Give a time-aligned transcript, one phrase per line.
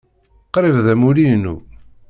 [0.53, 1.55] Qrib d amulli-inu.